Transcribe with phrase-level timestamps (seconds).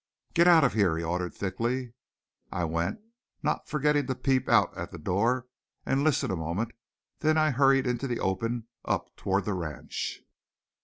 [0.33, 1.93] "Get out of here," he ordered thickly.
[2.51, 3.01] I went,
[3.43, 5.45] not forgetting to peep out at the door
[5.85, 6.71] and to listen a moment,
[7.19, 10.23] then I hurried into the open, up toward the ranch.